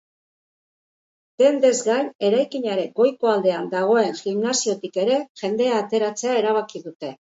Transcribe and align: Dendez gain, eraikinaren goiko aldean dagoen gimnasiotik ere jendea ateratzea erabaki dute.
Dendez 1.41 1.73
gain, 1.89 2.09
eraikinaren 2.29 2.89
goiko 3.01 3.31
aldean 3.33 3.69
dagoen 3.75 4.17
gimnasiotik 4.23 4.99
ere 5.05 5.19
jendea 5.43 5.77
ateratzea 5.83 6.37
erabaki 6.43 6.87
dute. 6.89 7.17